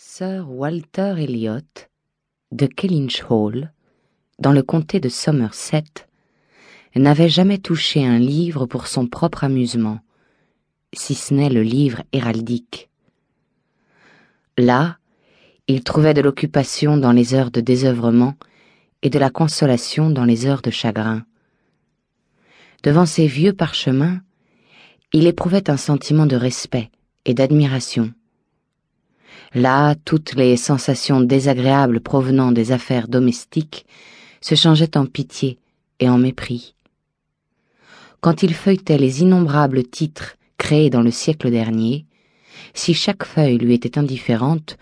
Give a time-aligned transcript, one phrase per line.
[0.00, 1.88] Sir Walter Elliot
[2.52, 3.72] de Kellynch Hall,
[4.38, 5.82] dans le comté de Somerset,
[6.94, 9.98] n'avait jamais touché un livre pour son propre amusement,
[10.92, 12.90] si ce n'est le livre héraldique.
[14.56, 14.98] Là,
[15.66, 18.34] il trouvait de l'occupation dans les heures de désœuvrement
[19.02, 21.26] et de la consolation dans les heures de chagrin.
[22.84, 24.20] Devant ces vieux parchemins,
[25.12, 26.92] il éprouvait un sentiment de respect
[27.24, 28.14] et d'admiration.
[29.54, 33.86] Là, toutes les sensations désagréables provenant des affaires domestiques
[34.40, 35.58] se changeaient en pitié
[36.00, 36.74] et en mépris.
[38.20, 42.04] Quand il feuilletait les innombrables titres créés dans le siècle dernier,
[42.74, 44.76] si chaque feuille lui était indifférente,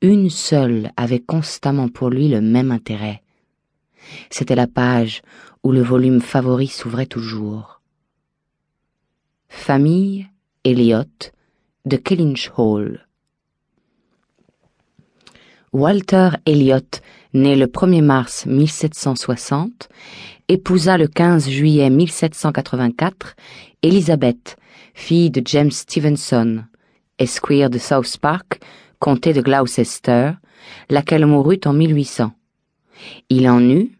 [0.00, 3.22] une seule avait constamment pour lui le même intérêt.
[4.30, 5.22] C'était la page
[5.62, 7.82] où le volume favori s'ouvrait toujours.
[9.48, 10.28] Famille
[10.64, 11.32] Elliot
[11.84, 13.07] de Kellynch Hall.
[15.72, 17.00] Walter Elliot,
[17.34, 19.88] né le 1er mars 1760,
[20.48, 23.36] épousa le 15 juillet 1784
[23.82, 24.56] Elizabeth,
[24.94, 26.64] fille de James Stevenson,
[27.18, 28.60] esquire de South Park,
[28.98, 30.32] comté de Gloucester,
[30.88, 32.32] laquelle mourut en 1800.
[33.28, 33.92] Il en eut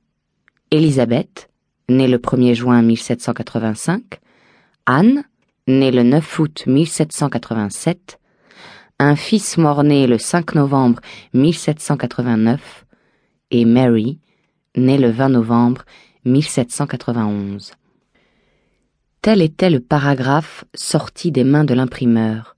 [0.70, 1.48] Elizabeth,
[1.88, 4.20] née le 1er juin 1785,
[4.86, 5.24] Anne,
[5.66, 8.17] née le 9 août 1787,
[8.98, 11.00] un fils mort-né le 5 novembre
[11.32, 12.84] 1789,
[13.50, 14.18] et Mary,
[14.76, 15.84] née le 20 novembre
[16.24, 17.72] 1791.
[19.22, 22.56] Tel était le paragraphe sorti des mains de l'imprimeur,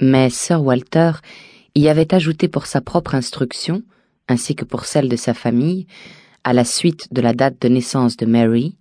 [0.00, 1.12] mais Sir Walter
[1.74, 3.82] y avait ajouté pour sa propre instruction,
[4.28, 5.86] ainsi que pour celle de sa famille,
[6.44, 8.76] à la suite de la date de naissance de Mary,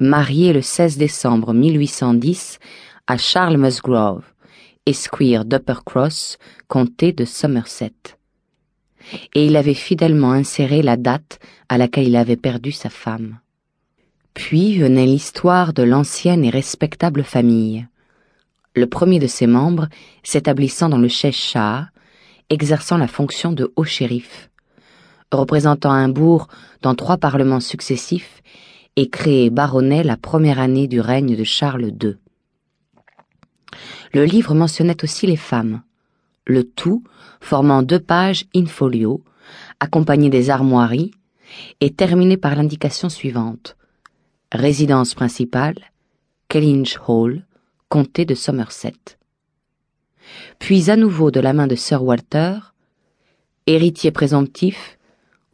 [0.00, 2.58] mariée le 16 décembre 1810
[3.06, 4.24] à Charles Musgrove,
[4.88, 7.92] esquire d'Uppercross, comté de Somerset.
[9.34, 13.38] Et il avait fidèlement inséré la date à laquelle il avait perdu sa femme.
[14.32, 17.86] Puis venait l'histoire de l'ancienne et respectable famille.
[18.74, 19.88] Le premier de ses membres
[20.22, 21.88] s'établissant dans le Cheshire,
[22.48, 24.48] exerçant la fonction de haut shérif,
[25.30, 26.48] représentant un bourg
[26.80, 28.42] dans trois parlements successifs
[28.96, 32.16] et créé baronnet la première année du règne de Charles II.
[34.12, 35.82] Le livre mentionnait aussi les femmes,
[36.46, 37.04] le tout
[37.40, 39.22] formant deux pages in folio,
[39.80, 41.12] accompagnées des armoiries,
[41.80, 43.76] et terminé par l'indication suivante.
[44.52, 45.76] Résidence principale,
[46.48, 47.46] Kellynch Hall,
[47.88, 48.94] comté de Somerset.
[50.58, 52.58] Puis à nouveau de la main de Sir Walter,
[53.66, 54.98] héritier présomptif,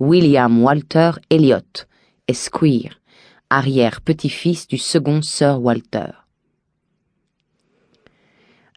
[0.01, 1.87] William Walter Elliot,
[2.27, 3.01] esquire,
[3.51, 6.24] arrière-petit-fils du second Sir Walter.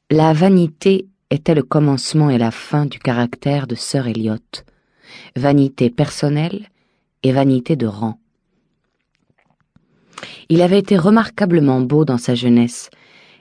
[0.10, 4.38] La vanité était le commencement et la fin du caractère de Sir Elliot,
[5.36, 6.70] vanité personnelle
[7.24, 8.18] et vanité de rang.
[10.48, 12.90] Il avait été remarquablement beau dans sa jeunesse,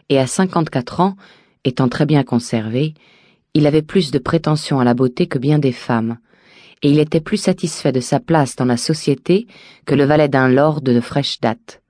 [0.08, 1.14] et à cinquante-quatre ans,
[1.62, 2.94] étant très bien conservé,
[3.54, 6.18] il avait plus de prétention à la beauté que bien des femmes,
[6.82, 9.46] et il était plus satisfait de sa place dans la société
[9.84, 11.80] que le valet d'un lord de fraîche date.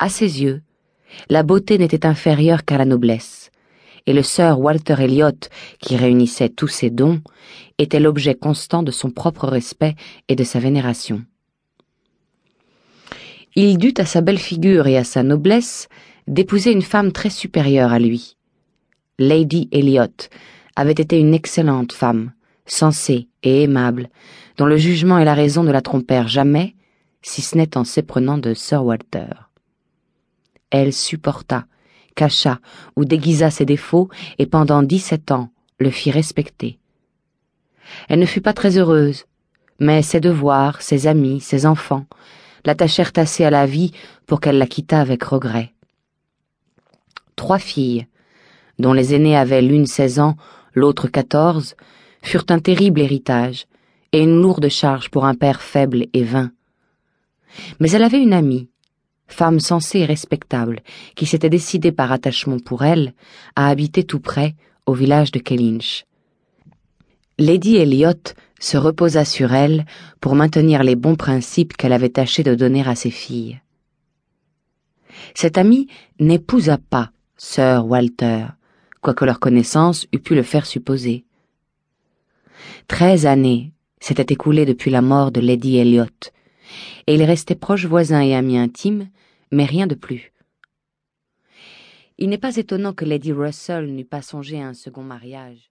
[0.00, 0.62] À ses yeux,
[1.30, 3.50] la beauté n'était inférieure qu'à la noblesse,
[4.06, 5.38] et le sir Walter Elliot,
[5.80, 7.20] qui réunissait tous ses dons,
[7.78, 9.94] était l'objet constant de son propre respect
[10.28, 11.24] et de sa vénération.
[13.54, 15.88] Il dut à sa belle figure et à sa noblesse
[16.26, 18.36] d'épouser une femme très supérieure à lui.
[19.18, 20.28] Lady Elliot
[20.76, 22.32] avait été une excellente femme,
[22.66, 24.10] sensée et aimable,
[24.56, 26.76] dont le jugement et la raison ne la trompèrent jamais,
[27.22, 29.47] si ce n'est en s'éprenant de Sir Walter.
[30.70, 31.66] Elle supporta,
[32.14, 32.58] cacha
[32.96, 34.08] ou déguisa ses défauts
[34.38, 36.78] et pendant dix-sept ans le fit respecter.
[38.08, 39.24] Elle ne fut pas très heureuse,
[39.78, 42.06] mais ses devoirs, ses amis, ses enfants
[42.64, 43.92] l'attachèrent assez à la vie
[44.26, 45.72] pour qu'elle la quittât avec regret.
[47.36, 48.06] Trois filles,
[48.78, 50.36] dont les aînées avaient l'une seize ans,
[50.74, 51.76] l'autre quatorze,
[52.22, 53.66] furent un terrible héritage
[54.12, 56.50] et une lourde charge pour un père faible et vain.
[57.80, 58.68] Mais elle avait une amie,
[59.28, 60.80] femme sensée et respectable,
[61.14, 63.14] qui s'était décidée par attachement pour elle
[63.54, 64.54] à habiter tout près,
[64.86, 66.04] au village de Kellynch.
[67.38, 69.84] Lady Elliot se reposa sur elle
[70.20, 73.60] pour maintenir les bons principes qu'elle avait tâché de donner à ses filles.
[75.34, 75.86] Cette amie
[76.18, 78.46] n'épousa pas Sir Walter,
[79.00, 81.24] quoique leur connaissance eût pu le faire supposer.
[82.88, 86.06] Treize années s'étaient écoulées depuis la mort de Lady Elliot,
[87.06, 89.08] et ils restaient proches voisins et amis intimes,
[89.50, 90.32] mais rien de plus.
[92.18, 95.70] Il n'est pas étonnant que Lady Russell n'eût pas songé à un second mariage.